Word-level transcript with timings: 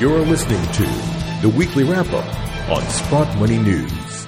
You're 0.00 0.20
listening 0.20 0.62
to 0.72 0.82
the 1.42 1.52
weekly 1.54 1.84
wrap 1.84 2.10
up 2.14 2.70
on 2.70 2.80
Sprott 2.88 3.36
Money 3.36 3.58
News. 3.58 4.26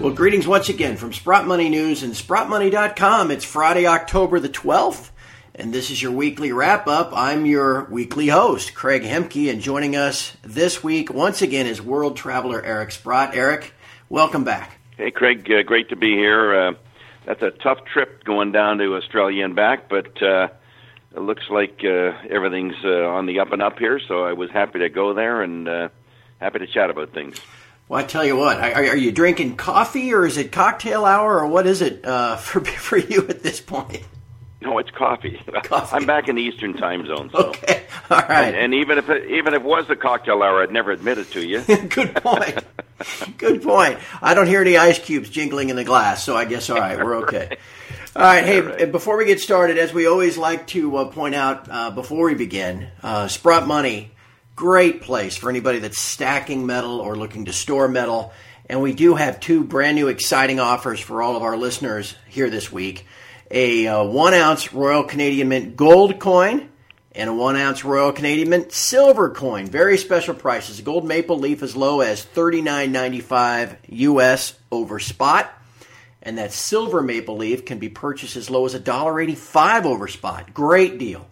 Well, 0.00 0.12
greetings 0.12 0.44
once 0.44 0.68
again 0.68 0.96
from 0.96 1.12
Sprott 1.12 1.46
Money 1.46 1.68
News 1.68 2.02
and 2.02 2.14
SprottMoney.com. 2.14 3.30
It's 3.30 3.44
Friday, 3.44 3.86
October 3.86 4.40
the 4.40 4.48
12th, 4.48 5.10
and 5.54 5.72
this 5.72 5.92
is 5.92 6.02
your 6.02 6.10
weekly 6.10 6.50
wrap 6.50 6.88
up. 6.88 7.12
I'm 7.14 7.46
your 7.46 7.84
weekly 7.84 8.26
host, 8.26 8.74
Craig 8.74 9.04
Hemke, 9.04 9.52
and 9.52 9.60
joining 9.60 9.94
us 9.94 10.36
this 10.42 10.82
week 10.82 11.14
once 11.14 11.42
again 11.42 11.68
is 11.68 11.80
world 11.80 12.16
traveler 12.16 12.60
Eric 12.60 12.90
Sprott. 12.90 13.36
Eric, 13.36 13.72
welcome 14.08 14.42
back. 14.42 14.80
Hey, 14.96 15.12
Craig, 15.12 15.48
uh, 15.48 15.62
great 15.62 15.90
to 15.90 15.96
be 15.96 16.16
here. 16.16 16.52
Uh, 16.52 16.72
that's 17.24 17.42
a 17.42 17.52
tough 17.52 17.84
trip 17.84 18.24
going 18.24 18.50
down 18.50 18.78
to 18.78 18.96
Australia 18.96 19.44
and 19.44 19.54
back, 19.54 19.88
but 19.88 20.20
uh, 20.20 20.48
it 21.14 21.20
looks 21.20 21.44
like 21.50 21.80
uh, 21.84 22.12
everything's 22.28 22.76
uh, 22.84 23.06
on 23.06 23.26
the 23.26 23.40
up 23.40 23.52
and 23.52 23.62
up 23.62 23.78
here. 23.78 24.00
So 24.08 24.24
I 24.24 24.32
was 24.32 24.50
happy 24.50 24.80
to 24.80 24.88
go 24.88 25.14
there 25.14 25.42
and 25.42 25.68
uh, 25.68 25.88
happy 26.40 26.60
to 26.60 26.66
chat 26.66 26.90
about 26.90 27.12
things. 27.12 27.36
Well, 27.88 28.00
I 28.00 28.04
tell 28.04 28.24
you 28.24 28.36
what, 28.36 28.58
are, 28.58 28.72
are 28.72 28.96
you 28.96 29.12
drinking 29.12 29.56
coffee 29.56 30.12
or 30.14 30.26
is 30.26 30.38
it 30.38 30.50
cocktail 30.50 31.04
hour 31.04 31.40
or 31.40 31.46
what 31.46 31.66
is 31.66 31.82
it 31.82 32.04
uh, 32.04 32.36
for 32.36 32.64
for 32.64 32.96
you 32.96 33.26
at 33.28 33.42
this 33.42 33.60
point? 33.60 34.02
No, 34.64 34.78
it's 34.78 34.90
coffee. 34.90 35.38
Coffee. 35.64 35.94
I'm 35.94 36.06
back 36.06 36.28
in 36.28 36.36
the 36.36 36.42
Eastern 36.42 36.72
Time 36.72 37.06
Zone. 37.06 37.28
So. 37.30 37.48
Okay, 37.48 37.82
all 38.08 38.18
right. 38.18 38.46
And, 38.46 38.56
and 38.56 38.74
even 38.74 38.96
if 38.96 39.10
it, 39.10 39.30
even 39.30 39.52
if 39.52 39.60
it 39.60 39.62
was 39.62 39.86
the 39.88 39.96
cocktail 39.96 40.42
hour, 40.42 40.62
I'd 40.62 40.72
never 40.72 40.90
admit 40.90 41.18
it 41.18 41.30
to 41.32 41.46
you. 41.46 41.60
Good 41.88 42.14
point. 42.14 42.64
Good 43.36 43.62
point. 43.62 43.98
I 44.22 44.32
don't 44.32 44.46
hear 44.46 44.62
any 44.62 44.78
ice 44.78 44.98
cubes 44.98 45.28
jingling 45.28 45.68
in 45.68 45.76
the 45.76 45.84
glass, 45.84 46.24
so 46.24 46.34
I 46.34 46.46
guess 46.46 46.70
all 46.70 46.78
right, 46.78 46.96
we're 46.96 47.16
okay. 47.24 47.58
All 48.16 48.22
right, 48.22 48.44
hey, 48.44 48.60
right. 48.60 48.92
before 48.92 49.16
we 49.16 49.24
get 49.24 49.40
started, 49.40 49.76
as 49.76 49.92
we 49.92 50.06
always 50.06 50.38
like 50.38 50.68
to 50.68 50.96
uh, 50.98 51.04
point 51.06 51.34
out 51.34 51.68
uh, 51.68 51.90
before 51.90 52.26
we 52.26 52.34
begin, 52.34 52.86
uh, 53.02 53.26
Sprott 53.26 53.66
Money, 53.66 54.12
great 54.54 55.02
place 55.02 55.36
for 55.36 55.50
anybody 55.50 55.80
that's 55.80 56.00
stacking 56.00 56.64
metal 56.64 57.00
or 57.00 57.16
looking 57.16 57.46
to 57.46 57.52
store 57.52 57.88
metal. 57.88 58.32
And 58.70 58.80
we 58.80 58.92
do 58.92 59.16
have 59.16 59.40
two 59.40 59.64
brand 59.64 59.96
new 59.96 60.06
exciting 60.06 60.60
offers 60.60 61.00
for 61.00 61.22
all 61.22 61.34
of 61.34 61.42
our 61.42 61.56
listeners 61.56 62.14
here 62.28 62.48
this 62.50 62.70
week 62.70 63.04
a 63.50 63.86
uh, 63.88 64.04
one 64.04 64.32
ounce 64.32 64.72
Royal 64.72 65.02
Canadian 65.02 65.48
Mint 65.48 65.76
gold 65.76 66.20
coin 66.20 66.68
and 67.12 67.30
a 67.30 67.34
one 67.34 67.56
ounce 67.56 67.84
Royal 67.84 68.12
Canadian 68.12 68.48
Mint 68.48 68.72
silver 68.72 69.30
coin. 69.30 69.66
Very 69.66 69.98
special 69.98 70.34
prices. 70.34 70.80
Gold 70.80 71.04
maple 71.04 71.38
leaf 71.38 71.62
as 71.62 71.74
low 71.74 72.00
as 72.00 72.22
thirty 72.22 72.62
nine 72.62 72.92
ninety 72.92 73.20
five 73.20 73.76
US 73.88 74.54
over 74.70 74.98
spot, 74.98 75.52
and 76.24 76.38
that 76.38 76.52
silver 76.52 77.02
maple 77.02 77.36
leaf 77.36 77.64
can 77.64 77.78
be 77.78 77.88
purchased 77.88 78.36
as 78.36 78.50
low 78.50 78.64
as 78.64 78.74
$1.85 78.74 79.84
over 79.84 80.08
spot. 80.08 80.54
Great 80.54 80.98
deal, 80.98 81.28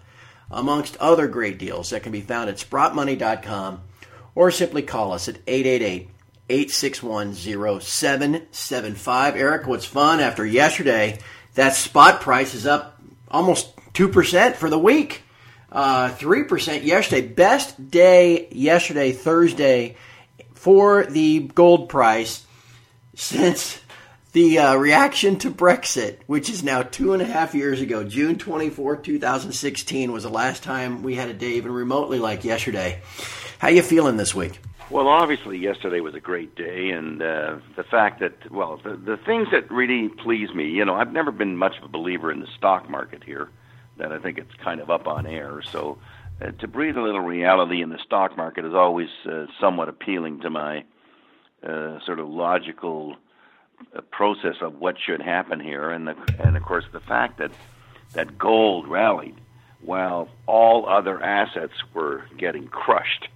amongst 0.50 0.96
other 0.98 1.26
great 1.26 1.58
deals 1.58 1.90
that 1.90 2.02
can 2.02 2.12
be 2.12 2.20
found 2.20 2.50
at 2.50 2.56
sprottmoney.com 2.56 3.80
or 4.34 4.50
simply 4.50 4.82
call 4.82 5.12
us 5.12 5.28
at 5.28 5.38
888 5.46 6.08
861 6.48 7.34
0775. 7.34 9.36
Eric, 9.36 9.66
what's 9.66 9.86
fun 9.86 10.20
after 10.20 10.44
yesterday, 10.44 11.18
that 11.54 11.74
spot 11.74 12.20
price 12.20 12.54
is 12.54 12.66
up 12.66 13.00
almost 13.30 13.74
2% 13.94 14.56
for 14.56 14.68
the 14.68 14.78
week. 14.78 15.22
Uh, 15.70 16.10
3% 16.10 16.84
yesterday. 16.84 17.26
Best 17.26 17.90
day 17.90 18.48
yesterday, 18.50 19.12
Thursday, 19.12 19.96
for 20.52 21.06
the 21.06 21.40
gold 21.40 21.88
price 21.88 22.44
since 23.14 23.80
the 24.32 24.58
uh, 24.58 24.76
reaction 24.76 25.38
to 25.40 25.50
Brexit, 25.50 26.18
which 26.26 26.48
is 26.48 26.62
now 26.62 26.82
two 26.82 27.12
and 27.12 27.22
a 27.22 27.26
half 27.26 27.54
years 27.54 27.80
ago, 27.80 28.02
June 28.02 28.38
24, 28.38 28.96
2016, 28.96 30.10
was 30.10 30.22
the 30.22 30.30
last 30.30 30.62
time 30.62 31.02
we 31.02 31.14
had 31.14 31.28
a 31.28 31.34
day 31.34 31.52
even 31.52 31.70
remotely 31.70 32.18
like 32.18 32.42
yesterday. 32.42 33.00
How 33.58 33.68
you 33.68 33.82
feeling 33.82 34.16
this 34.16 34.34
week? 34.34 34.58
Well, 34.90 35.08
obviously, 35.08 35.58
yesterday 35.58 36.00
was 36.00 36.14
a 36.14 36.20
great 36.20 36.54
day, 36.54 36.90
and 36.90 37.22
uh, 37.22 37.58
the 37.76 37.84
fact 37.84 38.20
that, 38.20 38.50
well, 38.50 38.80
the, 38.82 38.96
the 38.96 39.16
things 39.18 39.48
that 39.52 39.70
really 39.70 40.08
please 40.08 40.52
me, 40.54 40.68
you 40.68 40.84
know, 40.84 40.94
I've 40.94 41.12
never 41.12 41.30
been 41.30 41.56
much 41.56 41.76
of 41.78 41.84
a 41.84 41.88
believer 41.88 42.32
in 42.32 42.40
the 42.40 42.48
stock 42.56 42.90
market 42.90 43.22
here, 43.24 43.48
that 43.98 44.12
I 44.12 44.18
think 44.18 44.38
it's 44.38 44.54
kind 44.64 44.80
of 44.80 44.90
up 44.90 45.06
on 45.06 45.26
air. 45.26 45.62
So 45.70 45.98
uh, 46.40 46.52
to 46.52 46.68
breathe 46.68 46.96
a 46.96 47.02
little 47.02 47.20
reality 47.20 47.82
in 47.82 47.90
the 47.90 47.98
stock 48.04 48.36
market 48.36 48.64
is 48.64 48.74
always 48.74 49.08
uh, 49.30 49.46
somewhat 49.60 49.88
appealing 49.88 50.40
to 50.40 50.50
my 50.50 50.84
uh, 51.62 51.98
sort 52.04 52.18
of 52.18 52.28
logical 52.28 53.16
process 54.10 54.56
of 54.60 54.80
what 54.80 54.96
should 54.98 55.20
happen 55.20 55.60
here, 55.60 55.90
and 55.90 56.08
the, 56.08 56.16
and 56.38 56.56
of 56.56 56.62
course 56.62 56.84
the 56.92 57.00
fact 57.00 57.38
that 57.38 57.50
that 58.12 58.38
gold 58.38 58.88
rallied 58.88 59.36
while 59.80 60.28
all 60.46 60.88
other 60.88 61.22
assets 61.22 61.74
were 61.92 62.24
getting 62.36 62.68
crushed. 62.68 63.28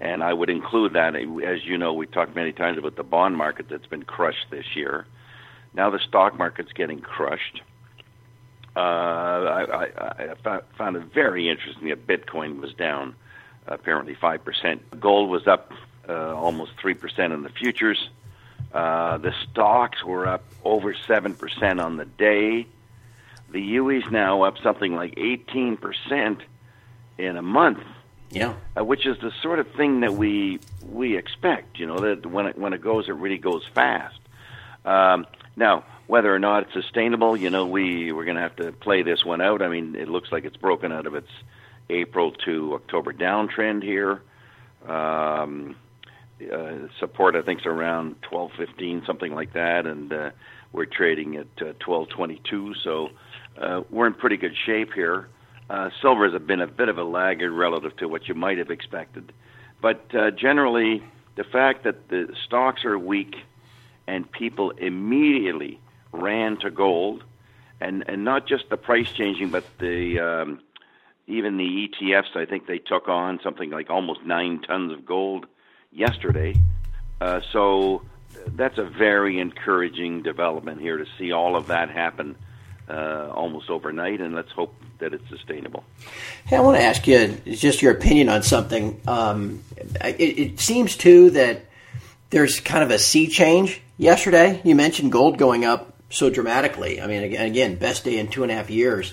And 0.00 0.22
I 0.22 0.32
would 0.32 0.48
include 0.48 0.92
that, 0.92 1.16
as 1.16 1.64
you 1.64 1.76
know, 1.76 1.92
we 1.92 2.06
talked 2.06 2.36
many 2.36 2.52
times 2.52 2.78
about 2.78 2.94
the 2.94 3.02
bond 3.02 3.36
market 3.36 3.68
that's 3.68 3.86
been 3.86 4.04
crushed 4.04 4.46
this 4.50 4.76
year. 4.76 5.06
Now 5.74 5.90
the 5.90 5.98
stock 5.98 6.38
market's 6.38 6.72
getting 6.72 7.00
crushed. 7.00 7.62
Uh, 8.76 8.80
I, 8.80 9.88
I, 9.98 10.34
I 10.44 10.60
found 10.76 10.96
it 10.96 11.02
very 11.12 11.48
interesting 11.48 11.88
that 11.88 12.06
Bitcoin 12.06 12.60
was 12.60 12.72
down 12.74 13.16
apparently 13.66 14.14
5%. 14.14 14.80
Gold 15.00 15.30
was 15.30 15.48
up 15.48 15.72
uh, 16.08 16.34
almost 16.34 16.76
3% 16.76 17.34
in 17.34 17.42
the 17.42 17.50
futures. 17.50 18.08
Uh, 18.72 19.16
the 19.18 19.32
stocks 19.50 20.04
were 20.04 20.26
up 20.26 20.44
over 20.64 20.92
7% 20.94 21.82
on 21.84 21.96
the 21.96 22.04
day. 22.04 22.66
The 23.50 23.60
UE's 23.62 24.10
now 24.10 24.42
up 24.42 24.58
something 24.62 24.94
like 24.94 25.14
18% 25.16 26.40
in 27.16 27.36
a 27.36 27.42
month 27.42 27.82
Yeah. 28.30 28.52
uh, 28.78 28.84
which 28.84 29.06
is 29.06 29.18
the 29.20 29.32
sort 29.42 29.58
of 29.58 29.68
thing 29.72 30.00
that 30.00 30.12
we 30.14 30.60
we 30.86 31.16
expect. 31.16 31.78
You 31.78 31.86
know, 31.86 31.98
that 31.98 32.26
when 32.26 32.46
it 32.46 32.58
when 32.58 32.72
it 32.74 32.82
goes, 32.82 33.08
it 33.08 33.14
really 33.14 33.38
goes 33.38 33.64
fast. 33.74 34.18
Um, 34.84 35.26
now, 35.56 35.84
whether 36.06 36.32
or 36.34 36.38
not 36.38 36.64
it's 36.64 36.72
sustainable, 36.74 37.36
you 37.36 37.48
know, 37.50 37.64
we 37.66 38.12
we're 38.12 38.24
going 38.26 38.36
to 38.36 38.42
have 38.42 38.56
to 38.56 38.70
play 38.72 39.02
this 39.02 39.24
one 39.24 39.40
out. 39.40 39.62
I 39.62 39.68
mean, 39.68 39.94
it 39.96 40.08
looks 40.08 40.30
like 40.30 40.44
it's 40.44 40.56
broken 40.58 40.92
out 40.92 41.06
of 41.06 41.14
its 41.14 41.30
April 41.90 42.32
to 42.44 42.74
October 42.74 43.14
downtrend 43.14 43.82
here. 43.82 44.20
Um, 44.86 45.74
uh, 46.52 46.88
support, 46.98 47.34
I 47.34 47.42
think, 47.42 47.60
is 47.60 47.66
around 47.66 48.16
twelve 48.22 48.52
fifteen, 48.56 49.02
something 49.06 49.34
like 49.34 49.52
that, 49.54 49.86
and 49.86 50.12
uh, 50.12 50.30
we're 50.72 50.86
trading 50.86 51.36
at 51.36 51.46
uh, 51.60 51.72
twelve 51.78 52.08
twenty 52.08 52.40
two. 52.48 52.74
So 52.82 53.10
uh, 53.60 53.82
we're 53.90 54.06
in 54.06 54.14
pretty 54.14 54.36
good 54.36 54.54
shape 54.66 54.92
here. 54.92 55.28
Uh, 55.70 55.90
silver 56.00 56.30
has 56.30 56.40
been 56.42 56.60
a 56.60 56.66
bit 56.66 56.88
of 56.88 56.96
a 56.96 57.04
laggard 57.04 57.52
relative 57.52 57.96
to 57.98 58.08
what 58.08 58.28
you 58.28 58.34
might 58.34 58.58
have 58.58 58.70
expected, 58.70 59.32
but 59.82 60.02
uh, 60.14 60.30
generally, 60.30 61.02
the 61.36 61.44
fact 61.44 61.84
that 61.84 62.08
the 62.08 62.34
stocks 62.46 62.84
are 62.84 62.98
weak 62.98 63.36
and 64.06 64.30
people 64.32 64.70
immediately 64.70 65.78
ran 66.12 66.56
to 66.58 66.70
gold, 66.70 67.22
and 67.80 68.04
and 68.08 68.24
not 68.24 68.46
just 68.46 68.70
the 68.70 68.76
price 68.76 69.10
changing, 69.12 69.50
but 69.50 69.64
the 69.78 70.18
um, 70.18 70.60
even 71.26 71.58
the 71.58 71.88
ETFs. 71.88 72.34
I 72.36 72.46
think 72.46 72.66
they 72.66 72.78
took 72.78 73.08
on 73.08 73.38
something 73.42 73.70
like 73.70 73.90
almost 73.90 74.24
nine 74.24 74.62
tons 74.62 74.92
of 74.92 75.04
gold 75.04 75.46
yesterday. 75.92 76.54
Uh, 77.20 77.40
so 77.52 78.02
that's 78.48 78.78
a 78.78 78.84
very 78.84 79.38
encouraging 79.38 80.22
development 80.22 80.80
here 80.80 80.96
to 80.98 81.06
see 81.18 81.32
all 81.32 81.56
of 81.56 81.68
that 81.68 81.90
happen 81.90 82.36
uh, 82.88 83.30
almost 83.34 83.68
overnight, 83.68 84.20
and 84.20 84.34
let's 84.34 84.50
hope 84.52 84.74
that 84.98 85.12
it's 85.12 85.28
sustainable. 85.28 85.84
Hey, 86.46 86.56
I 86.56 86.60
want 86.60 86.78
to 86.78 86.82
ask 86.82 87.06
you 87.06 87.36
just 87.46 87.82
your 87.82 87.92
opinion 87.92 88.28
on 88.28 88.42
something. 88.42 89.00
Um, 89.06 89.62
it, 89.76 90.38
it 90.38 90.60
seems 90.60 90.96
too 90.96 91.30
that 91.30 91.66
there's 92.30 92.60
kind 92.60 92.82
of 92.82 92.90
a 92.90 92.98
sea 92.98 93.28
change. 93.28 93.82
Yesterday, 93.98 94.60
you 94.64 94.74
mentioned 94.74 95.12
gold 95.12 95.38
going 95.38 95.64
up 95.64 95.94
so 96.10 96.30
dramatically. 96.30 97.00
I 97.00 97.06
mean, 97.06 97.34
again, 97.34 97.76
best 97.76 98.04
day 98.04 98.18
in 98.18 98.28
two 98.28 98.42
and 98.42 98.52
a 98.52 98.54
half 98.54 98.70
years. 98.70 99.12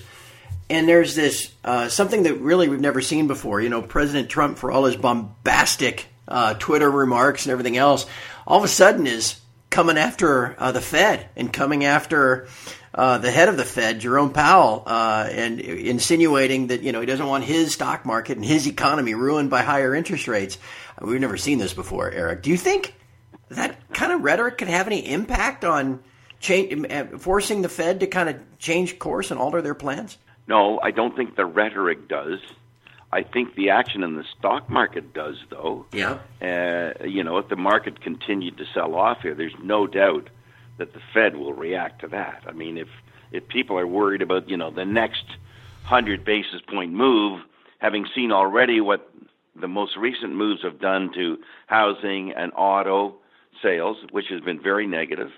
And 0.68 0.88
there's 0.88 1.14
this 1.14 1.52
uh, 1.64 1.88
something 1.88 2.24
that 2.24 2.34
really 2.34 2.68
we've 2.68 2.80
never 2.80 3.00
seen 3.00 3.26
before. 3.26 3.60
You 3.60 3.68
know, 3.68 3.82
President 3.82 4.28
Trump, 4.28 4.58
for 4.58 4.72
all 4.72 4.84
his 4.84 4.96
bombastic 4.96 6.06
uh, 6.28 6.54
Twitter 6.54 6.90
remarks 6.90 7.46
and 7.46 7.52
everything 7.52 7.76
else, 7.76 8.06
all 8.46 8.58
of 8.58 8.64
a 8.64 8.68
sudden 8.68 9.06
is 9.06 9.40
coming 9.70 9.98
after 9.98 10.54
uh, 10.58 10.72
the 10.72 10.80
Fed 10.80 11.28
and 11.36 11.52
coming 11.52 11.84
after 11.84 12.48
uh, 12.94 13.18
the 13.18 13.30
head 13.30 13.48
of 13.48 13.56
the 13.56 13.64
Fed, 13.64 14.00
Jerome 14.00 14.32
Powell, 14.32 14.82
uh, 14.86 15.28
and 15.30 15.60
insinuating 15.60 16.68
that 16.68 16.82
you 16.82 16.92
know 16.92 17.00
he 17.00 17.06
doesn't 17.06 17.26
want 17.26 17.44
his 17.44 17.74
stock 17.74 18.06
market 18.06 18.36
and 18.36 18.44
his 18.44 18.66
economy 18.66 19.14
ruined 19.14 19.50
by 19.50 19.62
higher 19.62 19.94
interest 19.94 20.28
rates. 20.28 20.56
We've 21.00 21.20
never 21.20 21.36
seen 21.36 21.58
this 21.58 21.74
before, 21.74 22.10
Eric. 22.10 22.42
Do 22.42 22.50
you 22.50 22.56
think 22.56 22.94
that 23.50 23.92
kind 23.92 24.12
of 24.12 24.22
rhetoric 24.22 24.58
could 24.58 24.68
have 24.68 24.86
any 24.86 25.06
impact 25.06 25.64
on 25.64 26.02
change, 26.40 26.90
uh, 26.90 27.18
forcing 27.18 27.62
the 27.62 27.68
Fed 27.68 28.00
to 28.00 28.06
kind 28.06 28.28
of 28.28 28.58
change 28.58 28.98
course 28.98 29.30
and 29.30 29.38
alter 29.38 29.60
their 29.60 29.74
plans? 29.74 30.16
No, 30.48 30.80
I 30.82 30.90
don't 30.90 31.14
think 31.14 31.36
the 31.36 31.44
rhetoric 31.44 32.08
does. 32.08 32.38
I 33.12 33.22
think 33.22 33.54
the 33.54 33.70
action 33.70 34.02
in 34.02 34.16
the 34.16 34.24
stock 34.38 34.68
market 34.68 35.14
does, 35.14 35.36
though. 35.50 35.86
Yeah. 35.92 36.18
Uh, 36.42 37.04
you 37.04 37.22
know, 37.22 37.38
if 37.38 37.48
the 37.48 37.56
market 37.56 38.00
continued 38.00 38.58
to 38.58 38.64
sell 38.74 38.94
off 38.94 39.22
here, 39.22 39.34
there's 39.34 39.54
no 39.62 39.86
doubt 39.86 40.28
that 40.78 40.92
the 40.92 41.00
Fed 41.14 41.36
will 41.36 41.52
react 41.52 42.00
to 42.02 42.08
that. 42.08 42.42
I 42.46 42.52
mean, 42.52 42.76
if 42.78 42.88
if 43.32 43.48
people 43.48 43.78
are 43.78 43.86
worried 43.86 44.22
about 44.22 44.48
you 44.48 44.56
know 44.56 44.70
the 44.70 44.84
next 44.84 45.24
hundred 45.84 46.24
basis 46.24 46.60
point 46.68 46.92
move, 46.92 47.40
having 47.78 48.06
seen 48.14 48.32
already 48.32 48.80
what 48.80 49.10
the 49.54 49.68
most 49.68 49.96
recent 49.96 50.34
moves 50.34 50.62
have 50.62 50.80
done 50.80 51.12
to 51.14 51.38
housing 51.66 52.32
and 52.32 52.52
auto 52.56 53.14
sales, 53.62 53.96
which 54.10 54.26
has 54.28 54.40
been 54.40 54.60
very 54.60 54.86
negative. 54.86 55.30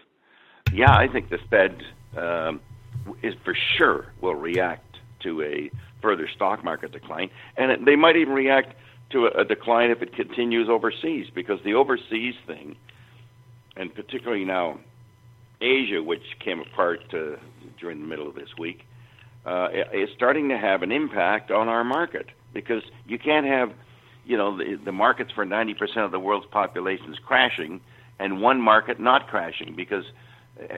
Yeah, 0.73 0.95
I 0.95 1.09
think 1.09 1.31
the 1.31 1.39
Fed 1.51 1.83
um, 2.17 2.61
is 3.23 3.35
for 3.45 3.55
sure 3.55 4.13
will 4.21 4.35
react 4.35 4.97
to 5.21 5.43
a 5.43 5.71
further 6.01 6.29
stock 6.35 6.65
market 6.65 6.93
decline, 6.93 7.31
and 7.57 7.71
it, 7.71 7.85
they 7.85 7.97
might 7.97 8.17
even 8.17 8.35
react 8.35 8.75
to 9.11 9.27
a, 9.27 9.41
a 9.41 9.45
decline 9.45 9.91
if 9.91 10.03
it 10.03 10.15
continues 10.15 10.69
overseas, 10.69 11.27
because 11.35 11.59
the 11.65 11.75
overseas 11.75 12.35
thing, 12.47 12.77
and 13.77 13.95
particularly 13.95 14.45
now 14.45 14.79
Asia, 15.61 16.03
which 16.03 16.23
came 16.45 16.61
apart 16.61 17.01
uh, 17.13 17.37
during 17.81 18.01
the 18.01 18.07
middle 18.07 18.29
of 18.29 18.35
this 18.35 18.51
week, 18.59 18.85
uh, 19.47 19.69
is 19.93 20.09
starting 20.15 20.49
to 20.49 20.59
have 20.59 20.83
an 20.83 20.93
impact 20.93 21.51
on 21.51 21.69
our 21.69 21.85
market 21.85 22.27
because 22.53 22.83
you 23.07 23.19
can't 23.19 23.47
have, 23.47 23.73
you 24.25 24.37
know, 24.37 24.57
the, 24.57 24.79
the 24.85 24.93
markets 24.93 25.31
for 25.35 25.47
90% 25.47 25.75
of 26.05 26.11
the 26.11 26.19
world's 26.19 26.47
population 26.47 27.13
is 27.13 27.19
crashing 27.25 27.81
and 28.19 28.41
one 28.41 28.61
market 28.61 29.01
not 29.01 29.29
crashing 29.29 29.75
because 29.77 30.05
uh, 30.63 30.77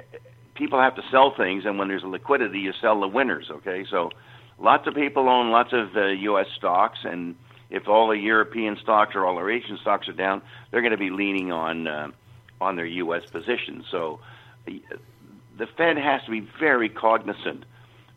people 0.55 0.79
have 0.79 0.95
to 0.95 1.03
sell 1.11 1.35
things, 1.37 1.65
and 1.65 1.79
when 1.79 1.89
there's 1.89 2.05
liquidity, 2.05 2.59
you 2.59 2.73
sell 2.81 3.01
the 3.01 3.09
winners. 3.09 3.47
Okay, 3.51 3.85
so 3.91 4.11
lots 4.61 4.87
of 4.87 4.95
people 4.95 5.29
own 5.29 5.51
lots 5.51 5.73
of 5.73 5.97
uh, 5.97 6.07
U.S. 6.07 6.47
stocks, 6.57 7.01
and 7.05 7.35
if 7.71 7.89
all 7.89 8.09
the 8.09 8.19
European 8.19 8.77
stocks 8.77 9.15
or 9.15 9.25
all 9.27 9.37
the 9.37 9.49
Asian 9.49 9.79
stocks 9.79 10.09
are 10.09 10.13
down, 10.13 10.43
they're 10.71 10.83
going 10.83 10.93
to 10.93 10.99
be 10.99 11.11
leaning 11.11 11.51
on 11.51 11.87
uh, 11.87 12.11
on 12.61 12.77
their 12.77 12.87
U.S. 12.87 13.25
positions. 13.31 13.87
So 13.91 14.21
the 14.67 15.67
Fed 15.77 15.97
has 15.97 16.23
to 16.25 16.31
be 16.31 16.41
very 16.41 16.89
cognizant 16.89 17.65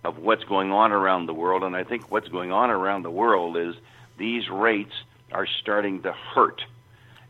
of 0.03 0.17
what's 0.17 0.43
going 0.43 0.71
on 0.71 0.91
around 0.91 1.27
the 1.27 1.33
world, 1.33 1.63
and 1.63 1.75
I 1.75 1.83
think 1.83 2.11
what's 2.11 2.27
going 2.27 2.51
on 2.51 2.69
around 2.69 3.03
the 3.03 3.11
world 3.11 3.55
is 3.55 3.75
these 4.17 4.49
rates 4.49 4.93
are 5.31 5.47
starting 5.61 6.01
to 6.03 6.11
hurt, 6.11 6.61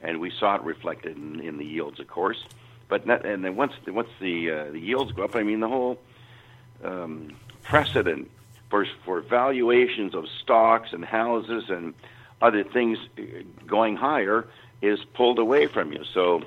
and 0.01 0.19
we 0.19 0.31
saw 0.31 0.56
it 0.56 0.63
reflected 0.63 1.18
in, 1.18 1.39
in 1.39 1.57
the 1.57 1.65
yields, 1.65 2.00
of 2.00 2.07
course. 2.07 2.44
But 2.89 3.06
not, 3.06 3.25
and 3.25 3.44
then 3.45 3.56
once 3.56 3.74
once 3.88 4.10
the 4.19 4.51
uh, 4.51 4.71
the 4.71 4.80
yields 4.80 5.12
go 5.13 5.24
up, 5.24 5.36
I 5.36 5.44
mean 5.44 5.60
the 5.60 5.68
whole 5.68 6.00
um, 6.83 7.36
precedent 7.63 8.30
for 8.74 8.88
for 9.06 9.22
valuations 9.22 10.16
of 10.16 10.25
stocks 10.42 10.94
and 10.94 11.06
houses 11.06 11.66
and 11.70 11.94
other 12.42 12.64
things 12.64 12.98
going 13.68 13.96
higher 13.96 14.48
is 14.81 14.98
pulled 15.14 15.38
away 15.38 15.68
from 15.68 15.92
you. 15.92 16.04
So 16.12 16.42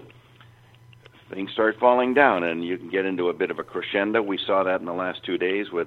things 1.31 1.53
start 1.53 1.79
falling 1.79 2.15
down, 2.15 2.43
and 2.43 2.65
you 2.65 2.79
can 2.79 2.89
get 2.89 3.05
into 3.05 3.29
a 3.29 3.33
bit 3.33 3.53
of 3.53 3.61
a 3.61 3.63
crescendo. 3.63 4.23
We 4.23 4.39
saw 4.39 4.65
that 4.65 4.81
in 4.81 4.87
the 4.87 4.93
last 4.93 5.23
two 5.23 5.39
days 5.39 5.71
with 5.71 5.87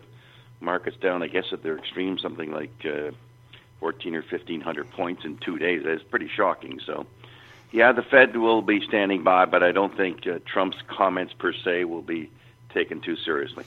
markets 0.62 0.96
down, 0.96 1.24
I 1.24 1.28
guess, 1.28 1.52
at 1.52 1.62
their 1.62 1.78
extreme, 1.78 2.18
something 2.18 2.54
like 2.54 2.86
uh, 2.86 3.12
14 3.82 4.16
or 4.16 4.22
1500 4.22 4.90
points 4.92 5.26
in 5.26 5.40
two 5.40 5.58
days. 5.58 5.84
That's 5.84 6.04
pretty 6.04 6.30
shocking. 6.34 6.80
So, 6.86 7.06
yeah, 7.74 7.92
the 7.92 8.02
Fed 8.02 8.38
will 8.38 8.62
be 8.62 8.80
standing 8.88 9.24
by, 9.24 9.44
but 9.44 9.62
I 9.62 9.74
don't 9.74 9.96
think 9.98 10.26
uh, 10.26 10.40
Trump's 10.46 10.78
comments 10.88 11.34
per 11.34 11.52
se 11.52 11.84
will 11.84 12.02
be 12.02 12.32
taken 12.74 13.02
too 13.02 13.18
seriously. 13.18 13.66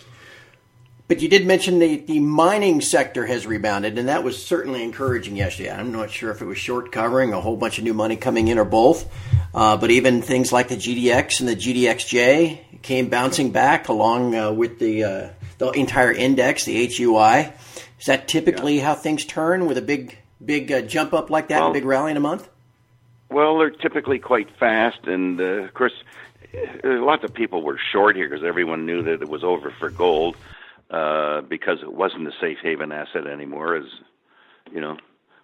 But 1.13 1.21
you 1.21 1.29
did 1.29 1.45
mention 1.45 1.79
the, 1.79 1.97
the 1.97 2.21
mining 2.21 2.81
sector 2.81 3.27
has 3.27 3.47
rebounded, 3.47 3.99
and 3.99 4.09
that 4.09 4.25
was 4.25 4.43
certainly 4.43 4.83
encouraging 4.83 5.37
yesterday. 5.37 5.71
I'm 5.71 5.93
not 5.93 6.11
sure 6.11 6.31
if 6.31 6.41
it 6.41 6.47
was 6.47 6.57
short 6.57 6.91
covering, 6.91 7.35
a 7.35 7.41
whole 7.43 7.59
bunch 7.59 7.77
of 7.77 7.85
new 7.85 7.93
money 7.93 8.17
coming 8.17 8.49
in, 8.49 8.59
or 8.59 8.65
both. 8.65 9.13
Uh, 9.53 9.77
but 9.77 9.91
even 9.91 10.23
things 10.23 10.55
like 10.55 10.69
the 10.69 10.75
GDX 10.75 11.41
and 11.41 11.51
the 11.51 11.55
GDXJ 11.55 12.81
came 12.81 13.11
bouncing 13.11 13.51
back 13.51 13.89
along 13.89 14.35
uh, 14.35 14.53
with 14.53 14.79
the 14.79 15.05
uh, 15.05 15.29
the 15.59 15.73
entire 15.73 16.13
index, 16.13 16.65
the 16.65 16.87
HUI. 16.87 17.53
Is 18.01 18.07
that 18.07 18.27
typically 18.27 18.79
yeah. 18.79 18.85
how 18.85 18.95
things 18.95 19.27
turn 19.27 19.67
with 19.67 19.77
a 19.77 19.83
big 19.83 20.17
big 20.43 20.73
uh, 20.73 20.81
jump 20.81 21.13
up 21.13 21.29
like 21.29 21.49
that, 21.49 21.61
well, 21.61 21.73
a 21.73 21.75
big 21.75 21.85
rally 21.85 22.13
in 22.13 22.17
a 22.17 22.21
month? 22.21 22.49
Well, 23.31 23.59
they're 23.59 23.69
typically 23.69 24.19
quite 24.19 24.49
fast, 24.59 25.07
and 25.07 25.39
uh, 25.39 25.45
of 25.45 25.75
course, 25.75 25.93
lots 26.83 27.23
of 27.23 27.35
people 27.35 27.61
were 27.61 27.79
short 27.93 28.17
here 28.17 28.31
because 28.31 28.47
everyone 28.47 28.87
knew 28.87 29.03
that 29.03 29.21
it 29.21 29.29
was 29.29 29.45
over 29.45 29.71
for 29.79 29.91
gold 29.91 30.39
uh, 30.93 31.41
because 31.41 31.79
it 31.83 31.93
wasn't 31.93 32.29
a 32.29 32.33
safe 32.39 32.59
haven 32.63 32.93
asset 32.93 33.27
anymore, 33.27 33.77
as 33.77 33.87
you 34.71 34.81
know 34.81 34.99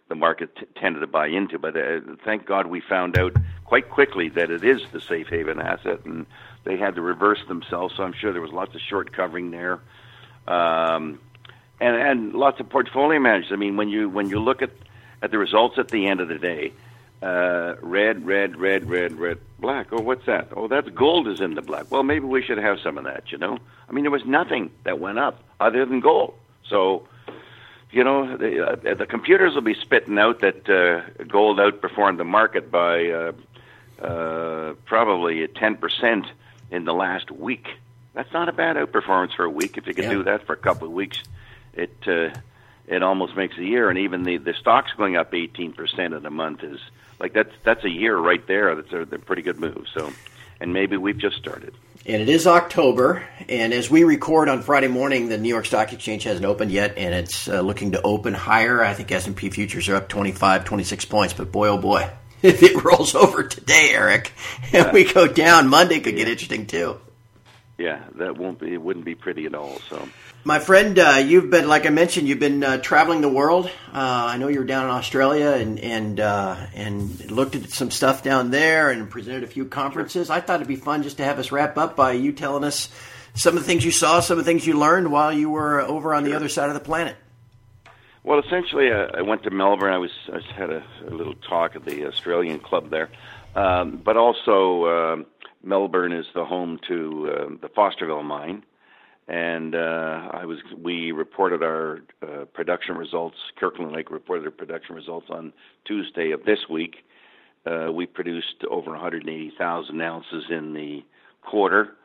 the 0.08 0.14
market 0.14 0.54
t- 0.56 0.66
tended 0.76 1.00
to 1.00 1.06
buy 1.06 1.26
into. 1.26 1.58
But 1.58 1.76
uh, 1.76 2.00
thank 2.24 2.46
God 2.46 2.66
we 2.66 2.80
found 2.80 3.18
out 3.18 3.34
quite 3.64 3.88
quickly 3.88 4.28
that 4.30 4.50
it 4.50 4.62
is 4.62 4.82
the 4.92 5.00
safe 5.00 5.28
haven 5.28 5.58
asset, 5.58 6.04
and 6.04 6.26
they 6.64 6.76
had 6.76 6.94
to 6.96 7.02
reverse 7.02 7.40
themselves. 7.48 7.94
So 7.96 8.02
I'm 8.02 8.12
sure 8.12 8.32
there 8.32 8.42
was 8.42 8.52
lots 8.52 8.74
of 8.74 8.80
short 8.82 9.12
covering 9.12 9.50
there, 9.50 9.80
um, 10.46 11.18
and 11.80 11.96
and 11.96 12.34
lots 12.34 12.60
of 12.60 12.68
portfolio 12.68 13.18
managers. 13.18 13.50
I 13.50 13.56
mean, 13.56 13.76
when 13.76 13.88
you 13.88 14.10
when 14.10 14.28
you 14.28 14.40
look 14.40 14.60
at 14.60 14.72
at 15.22 15.30
the 15.30 15.38
results 15.38 15.78
at 15.78 15.88
the 15.88 16.08
end 16.08 16.20
of 16.20 16.28
the 16.28 16.38
day, 16.38 16.72
uh, 17.22 17.74
red, 17.80 18.24
red, 18.24 18.56
red, 18.56 18.88
red, 18.88 19.12
red, 19.18 19.38
black. 19.58 19.88
Oh, 19.92 20.00
what's 20.00 20.26
that? 20.26 20.48
Oh, 20.56 20.68
that's 20.68 20.88
gold 20.90 21.26
is 21.28 21.40
in 21.40 21.54
the 21.54 21.62
black. 21.62 21.90
Well, 21.90 22.02
maybe 22.02 22.26
we 22.26 22.42
should 22.42 22.58
have 22.58 22.78
some 22.80 22.96
of 22.98 23.04
that, 23.04 23.32
you 23.32 23.38
know? 23.38 23.58
I 23.88 23.92
mean, 23.92 24.04
there 24.04 24.10
was 24.10 24.24
nothing 24.24 24.70
that 24.84 25.00
went 25.00 25.18
up 25.18 25.42
other 25.58 25.84
than 25.84 26.00
gold. 26.00 26.34
So, 26.68 27.08
you 27.90 28.04
know, 28.04 28.36
the, 28.36 28.90
uh, 28.90 28.94
the 28.94 29.06
computers 29.06 29.54
will 29.54 29.62
be 29.62 29.74
spitting 29.74 30.18
out 30.18 30.40
that 30.40 30.68
uh, 30.68 31.24
gold 31.24 31.58
outperformed 31.58 32.18
the 32.18 32.24
market 32.24 32.70
by 32.70 33.10
uh, 33.10 33.32
uh, 34.00 34.74
probably 34.84 35.46
10% 35.46 36.26
in 36.70 36.84
the 36.84 36.94
last 36.94 37.30
week. 37.30 37.66
That's 38.14 38.32
not 38.32 38.48
a 38.48 38.52
bad 38.52 38.76
outperformance 38.76 39.34
for 39.34 39.44
a 39.44 39.50
week. 39.50 39.76
If 39.76 39.86
you 39.86 39.94
can 39.94 40.04
yeah. 40.04 40.10
do 40.10 40.22
that 40.24 40.46
for 40.46 40.52
a 40.52 40.56
couple 40.56 40.86
of 40.86 40.92
weeks, 40.92 41.22
it 41.72 41.96
uh, 42.06 42.30
it 42.88 43.02
almost 43.02 43.36
makes 43.36 43.56
a 43.58 43.64
year. 43.64 43.90
And 43.90 43.98
even 43.98 44.24
the 44.24 44.38
the 44.38 44.54
stocks 44.54 44.90
going 44.96 45.16
up 45.16 45.32
18% 45.32 46.16
in 46.16 46.26
a 46.26 46.30
month 46.30 46.62
is 46.64 46.80
like 47.20 47.32
that's 47.32 47.52
that's 47.64 47.84
a 47.84 47.90
year 47.90 48.16
right 48.16 48.44
there. 48.46 48.74
That's 48.74 48.92
a, 48.92 49.02
a 49.02 49.18
pretty 49.18 49.42
good 49.42 49.60
move. 49.60 49.86
So, 49.92 50.12
and 50.60 50.72
maybe 50.72 50.96
we've 50.96 51.18
just 51.18 51.36
started. 51.36 51.74
And 52.06 52.22
it 52.22 52.28
is 52.28 52.46
October, 52.46 53.26
and 53.48 53.74
as 53.74 53.90
we 53.90 54.04
record 54.04 54.48
on 54.48 54.62
Friday 54.62 54.88
morning, 54.88 55.28
the 55.28 55.36
New 55.36 55.48
York 55.48 55.66
Stock 55.66 55.92
Exchange 55.92 56.22
hasn't 56.24 56.46
opened 56.46 56.70
yet, 56.70 56.96
and 56.96 57.12
it's 57.12 57.48
uh, 57.48 57.60
looking 57.60 57.92
to 57.92 58.02
open 58.02 58.32
higher. 58.32 58.82
I 58.82 58.94
think 58.94 59.12
S&P 59.12 59.50
futures 59.50 59.88
are 59.90 59.96
up 59.96 60.08
25, 60.08 60.64
26 60.64 61.04
points, 61.04 61.34
but 61.34 61.52
boy, 61.52 61.68
oh 61.68 61.76
boy, 61.76 62.08
if 62.42 62.62
it 62.62 62.82
rolls 62.82 63.14
over 63.14 63.42
today, 63.42 63.90
Eric, 63.92 64.32
and 64.72 64.92
we 64.92 65.12
go 65.12 65.26
down, 65.26 65.68
Monday 65.68 66.00
could 66.00 66.16
get 66.16 66.28
interesting 66.28 66.66
too. 66.66 66.98
Yeah, 67.76 68.02
that 68.14 68.38
won't 68.38 68.58
be. 68.58 68.72
It 68.72 68.80
wouldn't 68.80 69.04
be 69.04 69.14
pretty 69.14 69.44
at 69.46 69.54
all. 69.54 69.78
So. 69.90 70.08
My 70.48 70.60
friend, 70.60 70.98
uh, 70.98 71.22
you've 71.22 71.50
been, 71.50 71.68
like 71.68 71.84
I 71.84 71.90
mentioned, 71.90 72.26
you've 72.26 72.38
been 72.38 72.64
uh, 72.64 72.78
traveling 72.78 73.20
the 73.20 73.28
world. 73.28 73.66
Uh, 73.66 73.70
I 73.92 74.38
know 74.38 74.48
you 74.48 74.60
were 74.60 74.64
down 74.64 74.86
in 74.86 74.90
Australia 74.90 75.50
and 75.50 75.78
and 75.78 76.18
uh, 76.18 76.56
and 76.74 77.30
looked 77.30 77.54
at 77.54 77.68
some 77.68 77.90
stuff 77.90 78.22
down 78.22 78.50
there 78.50 78.88
and 78.88 79.10
presented 79.10 79.44
a 79.44 79.46
few 79.46 79.66
conferences. 79.66 80.30
I 80.30 80.40
thought 80.40 80.54
it'd 80.54 80.66
be 80.66 80.76
fun 80.76 81.02
just 81.02 81.18
to 81.18 81.24
have 81.24 81.38
us 81.38 81.52
wrap 81.52 81.76
up 81.76 81.96
by 81.96 82.12
you 82.12 82.32
telling 82.32 82.64
us 82.64 82.88
some 83.34 83.58
of 83.58 83.62
the 83.62 83.66
things 83.66 83.84
you 83.84 83.90
saw, 83.90 84.20
some 84.20 84.38
of 84.38 84.46
the 84.46 84.50
things 84.50 84.66
you 84.66 84.78
learned 84.78 85.12
while 85.12 85.34
you 85.34 85.50
were 85.50 85.82
over 85.82 86.14
on 86.14 86.24
the 86.24 86.32
other 86.32 86.48
side 86.48 86.68
of 86.68 86.74
the 86.74 86.80
planet. 86.80 87.14
Well, 88.24 88.38
essentially, 88.38 88.90
uh, 88.90 89.18
I 89.18 89.20
went 89.20 89.42
to 89.42 89.50
Melbourne. 89.50 89.92
I 89.92 89.98
was 89.98 90.12
I 90.32 90.40
had 90.58 90.70
a, 90.70 90.82
a 91.06 91.10
little 91.10 91.34
talk 91.34 91.76
at 91.76 91.84
the 91.84 92.06
Australian 92.06 92.60
club 92.60 92.88
there, 92.88 93.10
um, 93.54 94.00
but 94.02 94.16
also 94.16 94.84
uh, 94.84 95.16
Melbourne 95.62 96.14
is 96.14 96.24
the 96.34 96.46
home 96.46 96.80
to 96.88 97.58
the 97.60 97.68
Fosterville 97.68 98.24
mine 98.24 98.62
and 99.28 99.74
uh, 99.74 100.30
I 100.32 100.46
was 100.46 100.58
we 100.82 101.12
reported 101.12 101.62
our 101.62 102.00
uh, 102.22 102.46
production 102.46 102.96
results. 102.96 103.36
Kirkland 103.58 103.92
Lake 103.92 104.10
reported 104.10 104.44
their 104.44 104.50
production 104.50 104.94
results 104.94 105.26
on 105.30 105.52
Tuesday 105.84 106.30
of 106.30 106.44
this 106.44 106.60
week. 106.70 106.96
Uh, 107.66 107.92
we 107.92 108.06
produced 108.06 108.64
over 108.70 108.90
180,000 108.92 110.00
ounces 110.00 110.44
in 110.50 110.72
the 110.72 111.04
quarter, 111.42 111.96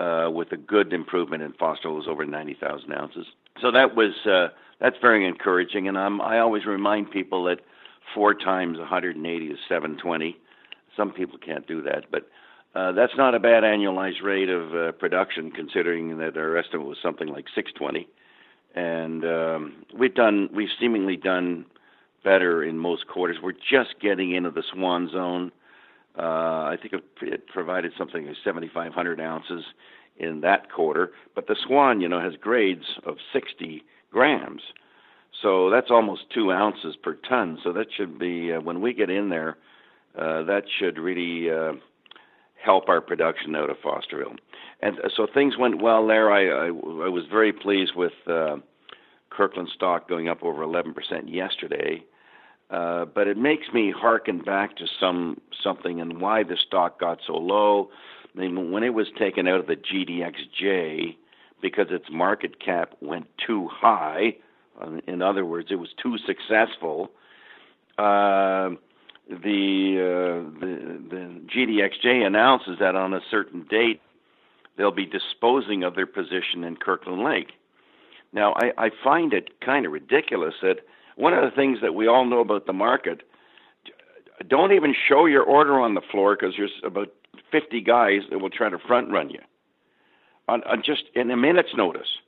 uh, 0.00 0.28
with 0.32 0.50
a 0.50 0.56
good 0.56 0.92
improvement 0.92 1.42
in 1.42 1.52
Fosterville 1.52 1.94
was 1.94 2.08
over 2.08 2.24
90,000 2.24 2.92
ounces. 2.92 3.26
So 3.60 3.70
that 3.70 3.94
was 3.94 4.14
uh, 4.26 4.48
that's 4.80 4.96
very 5.00 5.26
encouraging, 5.26 5.86
and 5.86 5.96
I'm, 5.96 6.20
I 6.20 6.40
always 6.40 6.64
remind 6.66 7.12
people 7.12 7.44
that 7.44 7.60
four 8.14 8.34
times 8.34 8.78
180 8.78 9.46
is 9.46 9.58
720. 9.68 10.36
Some 10.96 11.12
people 11.12 11.38
can't 11.38 11.66
do 11.68 11.80
that, 11.82 12.06
but 12.10 12.28
uh, 12.74 12.92
that's 12.92 13.12
not 13.16 13.34
a 13.34 13.40
bad 13.40 13.64
annualized 13.64 14.22
rate 14.22 14.48
of 14.48 14.74
uh, 14.74 14.92
production, 14.92 15.50
considering 15.50 16.18
that 16.18 16.36
our 16.36 16.56
estimate 16.56 16.86
was 16.86 16.98
something 17.02 17.28
like 17.28 17.46
620. 17.54 18.08
And 18.74 19.24
um, 19.24 19.84
we've 19.96 20.14
done, 20.14 20.48
we've 20.54 20.70
seemingly 20.80 21.16
done 21.16 21.66
better 22.24 22.64
in 22.64 22.78
most 22.78 23.06
quarters. 23.06 23.36
We're 23.42 23.52
just 23.52 24.00
getting 24.00 24.32
into 24.34 24.50
the 24.50 24.62
swan 24.72 25.10
zone. 25.12 25.52
Uh, 26.18 26.22
I 26.22 26.78
think 26.80 26.94
it, 27.22 27.46
provided 27.48 27.92
something 27.98 28.26
like 28.26 28.36
7,500 28.44 29.20
ounces 29.20 29.64
in 30.18 30.40
that 30.42 30.70
quarter, 30.70 31.12
but 31.34 31.46
the 31.46 31.56
swan, 31.66 32.00
you 32.00 32.08
know, 32.08 32.20
has 32.20 32.34
grades 32.40 32.84
of 33.04 33.16
60 33.32 33.82
grams. 34.10 34.60
So 35.40 35.70
that's 35.70 35.90
almost 35.90 36.24
two 36.32 36.52
ounces 36.52 36.96
per 37.02 37.14
ton. 37.14 37.58
So 37.64 37.72
that 37.72 37.86
should 37.96 38.18
be 38.18 38.52
uh, 38.52 38.60
when 38.60 38.80
we 38.80 38.92
get 38.92 39.10
in 39.10 39.30
there, 39.30 39.56
uh, 40.16 40.42
that 40.44 40.64
should 40.78 40.98
really 40.98 41.50
uh, 41.50 41.72
help 42.64 42.88
our 42.88 43.00
production 43.00 43.54
out 43.56 43.70
of 43.70 43.76
Fosterville. 43.78 44.36
And 44.80 44.98
so 45.16 45.26
things 45.32 45.56
went 45.58 45.80
well 45.80 46.06
there. 46.06 46.30
I, 46.32 46.46
I, 46.48 46.66
I 46.66 47.08
was 47.08 47.24
very 47.30 47.52
pleased 47.52 47.92
with 47.94 48.12
uh, 48.26 48.56
Kirkland 49.30 49.68
stock 49.74 50.08
going 50.08 50.28
up 50.28 50.42
over 50.42 50.64
11% 50.64 50.94
yesterday. 51.26 52.04
Uh, 52.70 53.04
but 53.04 53.28
it 53.28 53.36
makes 53.36 53.66
me 53.74 53.92
harken 53.94 54.38
back 54.38 54.76
to 54.76 54.86
some 54.98 55.38
something 55.62 56.00
and 56.00 56.20
why 56.20 56.42
the 56.42 56.56
stock 56.66 56.98
got 56.98 57.18
so 57.26 57.34
low. 57.34 57.90
I 58.34 58.40
mean, 58.40 58.70
when 58.72 58.82
it 58.82 58.94
was 58.94 59.08
taken 59.18 59.46
out 59.46 59.60
of 59.60 59.66
the 59.66 59.76
GDXJ 59.76 61.16
because 61.60 61.88
its 61.90 62.06
market 62.10 62.64
cap 62.64 62.94
went 63.02 63.26
too 63.46 63.68
high, 63.70 64.36
uh, 64.80 65.00
in 65.06 65.20
other 65.20 65.44
words, 65.44 65.68
it 65.70 65.76
was 65.76 65.90
too 66.02 66.16
successful. 66.26 67.10
Uh, 67.98 68.70
the, 69.42 69.96
uh, 69.98 70.60
the 70.60 70.98
the 71.10 71.40
GDXJ 71.46 72.26
announces 72.26 72.78
that 72.80 72.94
on 72.94 73.14
a 73.14 73.20
certain 73.30 73.66
date 73.68 74.00
they'll 74.76 74.90
be 74.90 75.06
disposing 75.06 75.84
of 75.84 75.94
their 75.94 76.06
position 76.06 76.64
in 76.64 76.76
Kirkland 76.76 77.22
Lake. 77.22 77.52
Now, 78.32 78.54
I, 78.56 78.86
I 78.86 78.90
find 79.04 79.32
it 79.32 79.60
kind 79.60 79.84
of 79.84 79.92
ridiculous 79.92 80.54
that 80.62 80.78
one 81.16 81.34
of 81.34 81.44
the 81.44 81.54
things 81.54 81.78
that 81.82 81.94
we 81.94 82.06
all 82.06 82.24
know 82.24 82.40
about 82.40 82.66
the 82.66 82.72
market 82.72 83.22
don't 84.48 84.72
even 84.72 84.94
show 85.08 85.26
your 85.26 85.42
order 85.42 85.78
on 85.78 85.94
the 85.94 86.00
floor 86.00 86.36
because 86.36 86.54
there's 86.56 86.72
about 86.84 87.12
50 87.50 87.80
guys 87.82 88.22
that 88.30 88.38
will 88.38 88.50
try 88.50 88.68
to 88.70 88.78
front 88.78 89.10
run 89.10 89.30
you 89.30 89.40
on, 90.48 90.62
on 90.64 90.82
just 90.84 91.04
in 91.14 91.30
a 91.30 91.36
minute's 91.36 91.74
notice. 91.76 92.18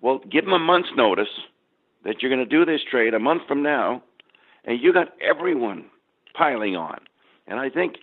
Well, 0.00 0.20
give 0.30 0.44
them 0.44 0.52
a 0.52 0.58
month's 0.58 0.90
notice 0.96 1.28
that 2.04 2.20
you're 2.20 2.30
going 2.30 2.46
to 2.46 2.58
do 2.58 2.64
this 2.64 2.82
trade 2.88 3.14
a 3.14 3.18
month 3.18 3.42
from 3.48 3.62
now, 3.62 4.02
and 4.64 4.80
you 4.80 4.92
got 4.92 5.08
everyone 5.20 5.86
piling 6.34 6.76
on. 6.76 7.00
And 7.46 7.58
I 7.58 7.70
think 7.70 7.96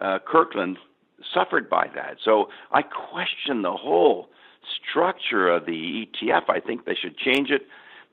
uh, 0.00 0.18
Kirkland 0.26 0.78
suffered 1.32 1.68
by 1.70 1.88
that. 1.94 2.18
So 2.24 2.48
I 2.72 2.82
question 2.82 3.62
the 3.62 3.72
whole 3.72 4.28
structure 4.90 5.48
of 5.48 5.66
the 5.66 6.06
ETF. 6.06 6.48
I 6.48 6.60
think 6.60 6.84
they 6.84 6.94
should 6.94 7.16
change 7.16 7.50
it. 7.50 7.62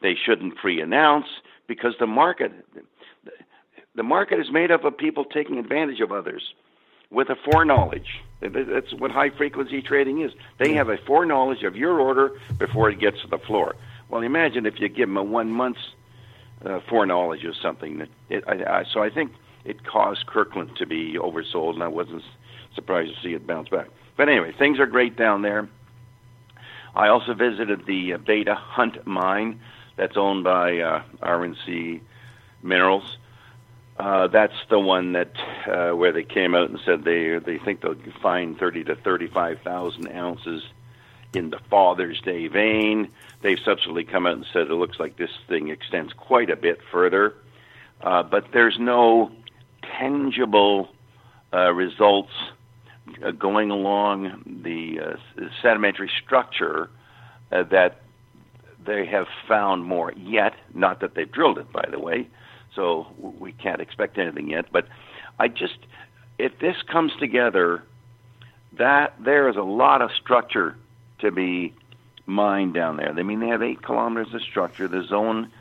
They 0.01 0.15
shouldn't 0.15 0.55
pre-announce 0.57 1.27
because 1.67 1.93
the 1.99 2.07
market 2.07 2.51
the 3.95 4.03
market 4.03 4.39
is 4.39 4.47
made 4.51 4.71
up 4.71 4.83
of 4.83 4.97
people 4.97 5.23
taking 5.23 5.59
advantage 5.59 5.99
of 5.99 6.11
others 6.11 6.53
with 7.11 7.29
a 7.29 7.35
foreknowledge. 7.35 8.21
That's 8.41 8.91
what 8.97 9.11
high 9.11 9.29
frequency 9.29 9.81
trading 9.83 10.21
is. 10.21 10.31
They 10.57 10.73
have 10.73 10.89
a 10.89 10.97
foreknowledge 11.05 11.61
of 11.63 11.75
your 11.75 11.99
order 11.99 12.31
before 12.57 12.89
it 12.89 12.99
gets 12.99 13.21
to 13.21 13.27
the 13.27 13.37
floor. 13.37 13.75
Well, 14.09 14.21
imagine 14.23 14.65
if 14.65 14.79
you 14.79 14.89
give 14.89 15.07
them 15.07 15.17
a 15.17 15.23
one 15.23 15.51
month's 15.51 15.79
uh, 16.65 16.79
foreknowledge 16.89 17.43
of 17.45 17.55
something. 17.61 17.99
That 17.99 18.09
it, 18.29 18.43
I, 18.47 18.79
I, 18.79 18.83
so 18.91 19.01
I 19.01 19.09
think 19.09 19.31
it 19.65 19.83
caused 19.85 20.25
Kirkland 20.25 20.75
to 20.77 20.85
be 20.85 21.13
oversold, 21.13 21.73
and 21.73 21.83
I 21.83 21.87
wasn't 21.87 22.23
surprised 22.75 23.15
to 23.15 23.21
see 23.21 23.33
it 23.33 23.47
bounce 23.47 23.69
back. 23.69 23.87
But 24.17 24.29
anyway, 24.29 24.53
things 24.57 24.79
are 24.79 24.85
great 24.85 25.15
down 25.15 25.41
there. 25.41 25.67
I 26.95 27.07
also 27.07 27.33
visited 27.33 27.85
the 27.85 28.13
uh, 28.13 28.17
Beta 28.17 28.55
Hunt 28.55 29.05
mine 29.07 29.59
that's 29.95 30.17
owned 30.17 30.43
by 30.43 30.79
uh, 30.79 31.03
RNC 31.21 32.01
Minerals. 32.61 33.17
Uh, 33.97 34.27
that's 34.27 34.55
the 34.69 34.79
one 34.79 35.13
that 35.13 35.33
uh, 35.67 35.95
where 35.95 36.11
they 36.11 36.23
came 36.23 36.55
out 36.55 36.69
and 36.69 36.79
said 36.83 37.03
they 37.03 37.37
they 37.37 37.59
think 37.59 37.81
they'll 37.81 37.95
find 38.21 38.57
thirty 38.57 38.83
to 38.83 38.95
thirty 38.95 39.27
five 39.27 39.59
thousand 39.61 40.07
ounces 40.11 40.63
in 41.33 41.51
the 41.51 41.59
Father's 41.69 42.19
Day 42.21 42.47
vein. 42.47 43.09
They've 43.41 43.59
subsequently 43.59 44.03
come 44.03 44.25
out 44.25 44.33
and 44.33 44.45
said 44.51 44.67
it 44.67 44.73
looks 44.73 44.99
like 44.99 45.17
this 45.17 45.31
thing 45.47 45.69
extends 45.69 46.11
quite 46.13 46.49
a 46.49 46.55
bit 46.55 46.79
further, 46.91 47.35
uh, 48.01 48.23
but 48.23 48.51
there's 48.51 48.79
no 48.79 49.31
tangible 49.97 50.89
uh, 51.53 51.71
results 51.71 52.31
uh, 53.23 53.31
going 53.31 53.71
along 53.71 54.61
the 54.63 54.99
uh, 54.99 55.45
sedimentary 55.61 56.09
structure 56.23 56.89
uh, 57.51 57.63
that 57.63 58.01
they 58.85 59.05
have 59.05 59.27
found 59.47 59.85
more 59.85 60.11
yet. 60.13 60.53
Not 60.73 60.99
that 61.01 61.15
they've 61.15 61.31
drilled 61.31 61.57
it, 61.57 61.71
by 61.71 61.87
the 61.89 61.99
way, 61.99 62.27
so 62.75 63.07
we 63.19 63.51
can't 63.51 63.81
expect 63.81 64.17
anything 64.17 64.49
yet. 64.49 64.65
But 64.71 64.87
I 65.39 65.47
just, 65.47 65.77
if 66.37 66.59
this 66.59 66.75
comes 66.91 67.11
together, 67.19 67.83
that 68.77 69.13
there 69.23 69.49
is 69.49 69.55
a 69.55 69.63
lot 69.63 70.01
of 70.01 70.11
structure 70.11 70.75
to 71.19 71.31
be 71.31 71.73
mined 72.25 72.73
down 72.73 72.97
there. 72.97 73.09
I 73.09 73.23
mean, 73.23 73.39
they 73.39 73.47
have 73.47 73.61
eight 73.61 73.81
kilometers 73.81 74.33
of 74.33 74.41
structure. 74.41 74.87
The 74.87 75.03
zone, 75.03 75.51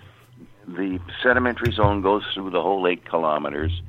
the 0.66 1.00
sedimentary 1.22 1.72
zone 1.72 2.02
goes 2.02 2.22
through 2.34 2.50
the 2.50 2.62
whole 2.62 2.86
eight 2.86 3.04
kilometers. 3.04 3.82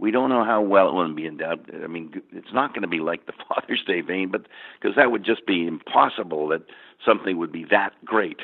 We 0.00 0.10
don't 0.10 0.30
know 0.30 0.44
how 0.44 0.62
well 0.62 0.88
it 0.88 0.94
will 0.94 1.14
be 1.14 1.26
endowed. 1.26 1.70
I 1.84 1.86
mean, 1.86 2.22
it's 2.32 2.52
not 2.52 2.70
going 2.70 2.82
to 2.82 2.88
be 2.88 3.00
like 3.00 3.26
the 3.26 3.32
Father's 3.48 3.84
Day 3.84 4.00
vein, 4.00 4.30
but 4.30 4.46
because 4.80 4.96
that 4.96 5.12
would 5.12 5.24
just 5.24 5.46
be 5.46 5.66
impossible 5.66 6.48
that 6.48 6.62
something 7.04 7.38
would 7.38 7.52
be 7.52 7.64
that 7.70 7.92
great 8.04 8.40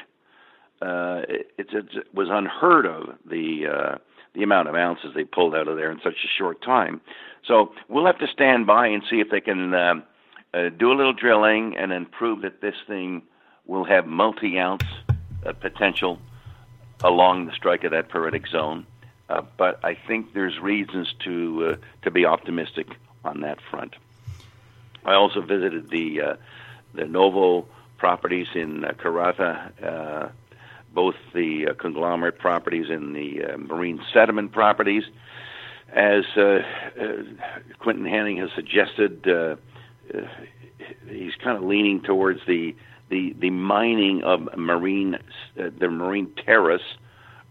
uh, 0.82 1.22
it, 1.28 1.50
it, 1.58 1.66
it 1.72 2.14
was 2.14 2.28
unheard 2.30 2.86
of 2.86 3.16
the 3.28 3.66
uh, 3.66 3.98
the 4.34 4.42
amount 4.42 4.68
of 4.68 4.74
ounces 4.74 5.12
they 5.14 5.24
pulled 5.24 5.54
out 5.54 5.68
of 5.68 5.76
there 5.76 5.90
in 5.90 5.98
such 6.04 6.24
a 6.24 6.28
short 6.38 6.60
time. 6.62 7.00
So 7.46 7.72
we'll 7.88 8.06
have 8.06 8.18
to 8.18 8.26
stand 8.26 8.66
by 8.66 8.88
and 8.88 9.02
see 9.08 9.20
if 9.20 9.30
they 9.30 9.40
can 9.40 9.72
uh, 9.72 9.94
uh, 10.52 10.68
do 10.68 10.92
a 10.92 10.96
little 10.96 11.14
drilling 11.14 11.74
and 11.76 11.90
then 11.90 12.04
prove 12.04 12.42
that 12.42 12.60
this 12.60 12.74
thing 12.86 13.22
will 13.64 13.84
have 13.84 14.06
multi-ounce 14.06 14.84
uh, 15.46 15.52
potential 15.54 16.18
along 17.02 17.46
the 17.46 17.52
strike 17.52 17.84
of 17.84 17.92
that 17.92 18.10
periodic 18.10 18.46
zone. 18.48 18.86
Uh, 19.28 19.42
but 19.56 19.84
I 19.84 19.94
think 19.94 20.34
there's 20.34 20.58
reasons 20.58 21.12
to 21.24 21.72
uh, 21.72 21.76
to 22.02 22.10
be 22.10 22.24
optimistic 22.24 22.88
on 23.24 23.40
that 23.40 23.58
front. 23.70 23.94
I 25.04 25.14
also 25.14 25.40
visited 25.40 25.90
the 25.90 26.20
uh, 26.20 26.36
the 26.94 27.06
Novo 27.06 27.66
properties 27.98 28.46
in 28.54 28.84
uh, 28.84 28.92
uh, 29.82 30.28
both 30.92 31.16
the 31.34 31.68
uh, 31.68 31.74
conglomerate 31.74 32.38
properties 32.38 32.88
and 32.88 33.14
the 33.14 33.56
marine 33.56 34.00
sediment 34.12 34.52
properties. 34.52 35.04
As 35.92 36.24
Quinton 36.34 38.04
Hennigh 38.04 38.38
has 38.40 38.50
suggested, 38.54 39.24
he's 41.08 41.34
kind 41.36 41.56
of 41.56 41.64
leaning 41.64 42.00
towards 42.02 42.40
the 42.46 42.76
the, 43.08 43.34
the 43.38 43.50
mining 43.50 44.24
of 44.24 44.56
marine 44.56 45.18
the 45.54 45.88
marine 45.88 46.32
terrace 46.44 46.82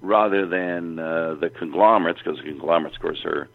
rather 0.06 0.46
than 0.46 1.00
uh, 1.00 1.36
the 1.36 1.50
conglomerates, 1.50 2.20
because 2.24 2.38
the 2.40 2.44
conglomerates, 2.44 2.96
of 2.98 3.02
course, 3.02 3.26
are 3.26 3.50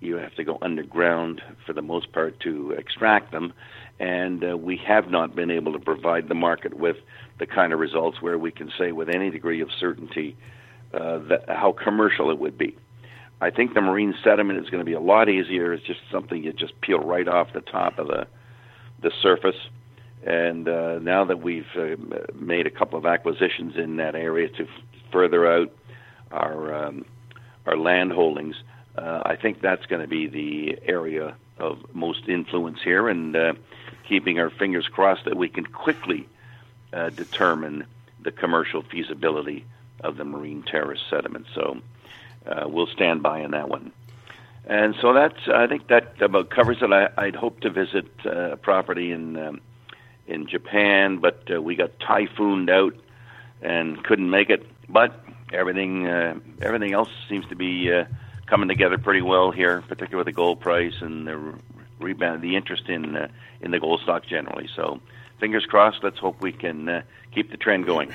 you 0.00 0.16
have 0.16 0.34
to 0.34 0.44
go 0.44 0.58
underground 0.60 1.40
for 1.66 1.72
the 1.72 1.82
most 1.82 2.12
part 2.12 2.38
to 2.40 2.72
extract 2.72 3.32
them, 3.32 3.52
and 3.98 4.44
uh, 4.44 4.56
we 4.56 4.76
have 4.76 5.10
not 5.10 5.34
been 5.34 5.50
able 5.50 5.72
to 5.72 5.78
provide 5.78 6.28
the 6.28 6.34
market 6.34 6.74
with 6.74 6.96
the 7.38 7.46
kind 7.46 7.72
of 7.72 7.78
results 7.78 8.20
where 8.20 8.38
we 8.38 8.50
can 8.50 8.70
say 8.78 8.92
with 8.92 9.08
any 9.08 9.30
degree 9.30 9.60
of 9.60 9.68
certainty 9.78 10.36
uh, 10.92 11.18
that 11.18 11.44
how 11.48 11.72
commercial 11.72 12.30
it 12.30 12.38
would 12.38 12.58
be. 12.58 12.76
I 13.40 13.50
think 13.50 13.74
the 13.74 13.80
marine 13.80 14.14
sediment 14.22 14.60
is 14.60 14.70
going 14.70 14.80
to 14.80 14.84
be 14.84 14.92
a 14.92 15.00
lot 15.00 15.28
easier. 15.28 15.72
It's 15.72 15.84
just 15.86 16.00
something 16.10 16.42
you 16.42 16.52
just 16.52 16.80
peel 16.80 16.98
right 17.00 17.26
off 17.26 17.48
the 17.52 17.60
top 17.60 17.98
of 17.98 18.08
the 18.08 18.26
the 19.02 19.10
surface. 19.22 19.56
And 20.26 20.66
uh, 20.66 20.98
now 21.00 21.26
that 21.26 21.42
we've 21.42 21.66
uh, 21.76 21.96
made 22.34 22.66
a 22.66 22.70
couple 22.70 22.98
of 22.98 23.04
acquisitions 23.04 23.74
in 23.76 23.96
that 23.96 24.14
area 24.14 24.48
to 24.48 24.66
further 25.14 25.46
out 25.46 25.70
our 26.32 26.74
um, 26.74 27.04
our 27.64 27.78
land 27.78 28.12
holdings, 28.12 28.56
uh, 28.98 29.22
I 29.24 29.36
think 29.36 29.60
that's 29.60 29.86
going 29.86 30.02
to 30.02 30.08
be 30.08 30.26
the 30.26 30.78
area 30.86 31.36
of 31.58 31.78
most 31.94 32.28
influence 32.28 32.80
here, 32.82 33.08
and 33.08 33.34
uh, 33.34 33.54
keeping 34.08 34.40
our 34.40 34.50
fingers 34.50 34.86
crossed 34.88 35.24
that 35.24 35.36
we 35.36 35.48
can 35.48 35.64
quickly 35.64 36.28
uh, 36.92 37.10
determine 37.10 37.86
the 38.22 38.32
commercial 38.32 38.82
feasibility 38.82 39.64
of 40.00 40.16
the 40.16 40.24
marine 40.24 40.62
terrace 40.62 41.02
sediment. 41.08 41.46
So 41.54 41.78
uh, 42.46 42.68
we'll 42.68 42.88
stand 42.88 43.22
by 43.22 43.44
on 43.44 43.52
that 43.52 43.68
one. 43.68 43.92
And 44.66 44.94
so 45.00 45.12
that's 45.12 45.48
I 45.48 45.66
think 45.66 45.88
that 45.88 46.20
about 46.20 46.50
covers 46.50 46.78
it. 46.82 46.92
I, 46.92 47.08
I'd 47.16 47.36
hope 47.36 47.60
to 47.60 47.70
visit 47.70 48.10
uh, 48.26 48.52
a 48.52 48.56
property 48.56 49.12
in 49.12 49.36
um, 49.36 49.60
in 50.26 50.46
Japan, 50.46 51.18
but 51.18 51.42
uh, 51.54 51.60
we 51.62 51.76
got 51.76 52.00
typhooned 52.00 52.70
out 52.70 52.94
and 53.62 54.02
couldn't 54.04 54.30
make 54.30 54.50
it. 54.50 54.66
But 54.88 55.18
everything 55.52 56.06
uh, 56.06 56.38
everything 56.60 56.92
else 56.92 57.08
seems 57.28 57.46
to 57.48 57.56
be 57.56 57.92
uh, 57.92 58.04
coming 58.46 58.68
together 58.68 58.98
pretty 58.98 59.22
well 59.22 59.50
here, 59.50 59.82
particularly 59.82 60.18
with 60.18 60.26
the 60.26 60.32
gold 60.32 60.60
price 60.60 60.94
and 61.00 61.26
the 61.26 61.54
rebound, 61.98 62.42
the 62.42 62.56
interest 62.56 62.88
in 62.88 63.16
uh, 63.16 63.28
in 63.60 63.70
the 63.70 63.80
gold 63.80 64.00
stock 64.02 64.26
generally. 64.26 64.68
So 64.74 65.00
fingers 65.40 65.66
crossed. 65.66 66.02
Let's 66.02 66.18
hope 66.18 66.40
we 66.40 66.52
can 66.52 66.88
uh, 66.88 67.02
keep 67.34 67.50
the 67.50 67.56
trend 67.56 67.86
going. 67.86 68.12